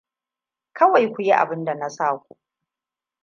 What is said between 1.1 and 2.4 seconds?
ku yi abinda na saku.